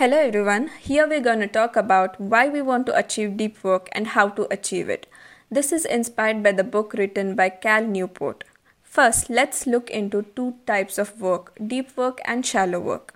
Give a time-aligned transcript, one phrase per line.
[0.00, 3.90] Hello everyone, here we're going to talk about why we want to achieve deep work
[3.92, 5.06] and how to achieve it.
[5.50, 8.44] This is inspired by the book written by Cal Newport.
[8.82, 13.14] First, let's look into two types of work deep work and shallow work.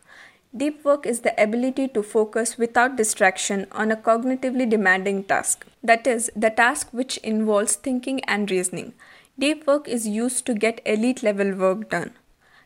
[0.54, 6.06] Deep work is the ability to focus without distraction on a cognitively demanding task, that
[6.06, 8.92] is, the task which involves thinking and reasoning.
[9.38, 12.12] Deep work is used to get elite level work done.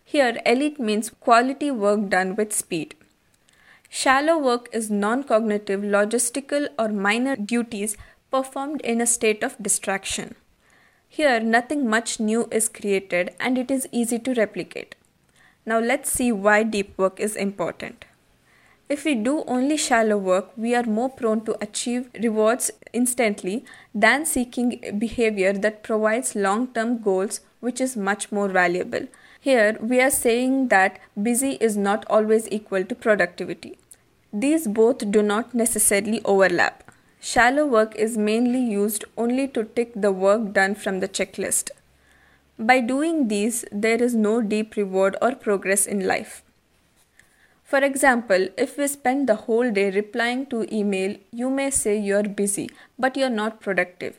[0.05, 2.96] Here, elite means quality work done with speed.
[3.89, 7.97] Shallow work is non cognitive, logistical, or minor duties
[8.30, 10.34] performed in a state of distraction.
[11.09, 14.95] Here, nothing much new is created and it is easy to replicate.
[15.64, 18.05] Now, let's see why deep work is important.
[18.88, 23.64] If we do only shallow work, we are more prone to achieve rewards instantly
[23.95, 29.06] than seeking behavior that provides long term goals, which is much more valuable.
[29.41, 33.78] Here, we are saying that busy is not always equal to productivity.
[34.33, 36.83] These both do not necessarily overlap.
[37.20, 41.70] Shallow work is mainly used only to tick the work done from the checklist.
[42.59, 46.42] By doing these, there is no deep reward or progress in life.
[47.62, 52.25] For example, if we spend the whole day replying to email, you may say you're
[52.25, 54.16] busy, but you're not productive.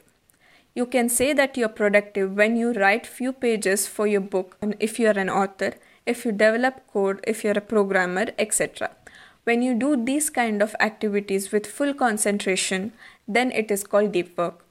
[0.75, 5.00] You can say that you're productive when you write few pages for your book if
[5.00, 5.73] you're an author,
[6.06, 8.92] if you develop code, if you're a programmer, etc.
[9.44, 12.94] When you do these kind of activities with full concentration,
[13.28, 14.66] then it is called deep work.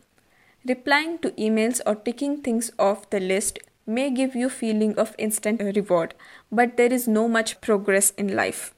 [0.64, 5.62] Replying to emails or ticking things off the list may give you feeling of instant
[5.62, 6.14] reward,
[6.52, 8.74] but there is no much progress in life.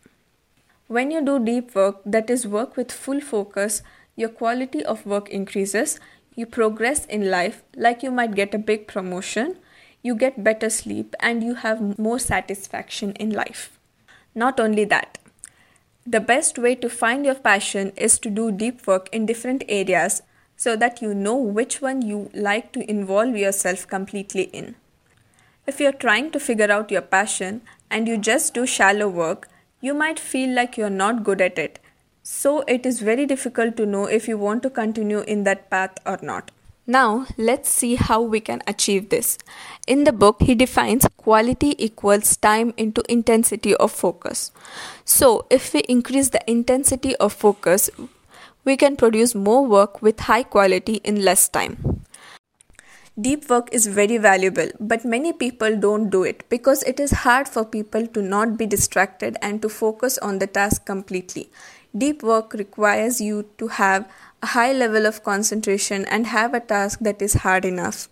[0.86, 3.82] When you do deep work, that is work with full focus,
[4.16, 5.98] your quality of work increases,
[6.40, 9.56] you progress in life, like you might get a big promotion,
[10.02, 13.78] you get better sleep, and you have more satisfaction in life.
[14.34, 15.18] Not only that,
[16.06, 20.22] the best way to find your passion is to do deep work in different areas
[20.56, 24.76] so that you know which one you like to involve yourself completely in.
[25.66, 27.60] If you're trying to figure out your passion
[27.90, 29.48] and you just do shallow work,
[29.82, 31.79] you might feel like you're not good at it.
[32.32, 35.98] So it is very difficult to know if you want to continue in that path
[36.06, 36.52] or not.
[36.86, 39.36] Now, let's see how we can achieve this.
[39.88, 44.52] In the book, he defines quality equals time into intensity of focus.
[45.04, 47.90] So, if we increase the intensity of focus,
[48.64, 52.04] we can produce more work with high quality in less time.
[53.20, 57.48] Deep work is very valuable, but many people don't do it because it is hard
[57.48, 61.50] for people to not be distracted and to focus on the task completely.
[61.96, 64.08] Deep work requires you to have
[64.42, 68.08] a high level of concentration and have a task that is hard enough.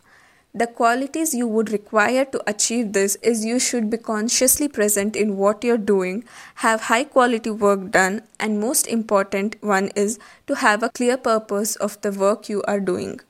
[0.53, 5.37] The qualities you would require to achieve this is you should be consciously present in
[5.37, 6.25] what you're doing,
[6.57, 10.19] have high quality work done, and most important one is
[10.49, 13.21] to have a clear purpose of the work you are doing.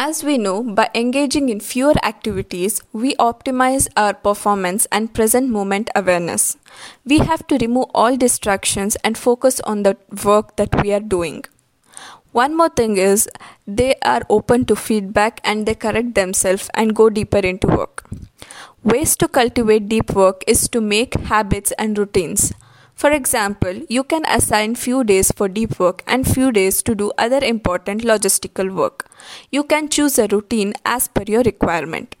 [0.00, 5.90] As we know, by engaging in fewer activities, we optimize our performance and present moment
[5.96, 6.56] awareness.
[7.04, 11.46] We have to remove all distractions and focus on the work that we are doing.
[12.30, 13.28] One more thing is
[13.66, 18.08] they are open to feedback and they correct themselves and go deeper into work.
[18.84, 22.52] Ways to cultivate deep work is to make habits and routines.
[22.98, 27.12] For example, you can assign few days for deep work and few days to do
[27.16, 29.08] other important logistical work.
[29.52, 32.16] You can choose a routine as per your requirement.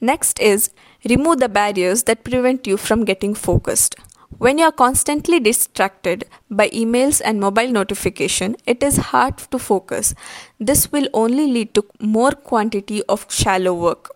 [0.00, 0.70] Next is
[1.06, 3.96] remove the barriers that prevent you from getting focused.
[4.38, 10.14] When you are constantly distracted by emails and mobile notification, it is hard to focus.
[10.58, 14.08] This will only lead to more quantity of shallow work.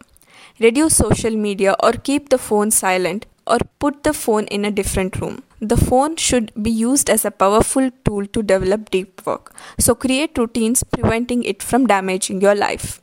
[0.58, 5.20] Reduce social media or keep the phone silent or put the phone in a different
[5.20, 5.42] room.
[5.60, 9.54] The phone should be used as a powerful tool to develop deep work.
[9.78, 13.00] So create routines preventing it from damaging your life.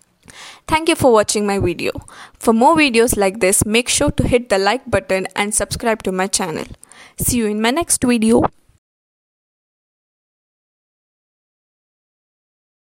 [0.67, 1.91] Thank you for watching my video.
[2.34, 6.12] For more videos like this, make sure to hit the like button and subscribe to
[6.12, 6.66] my channel.
[7.17, 8.44] See you in my next video.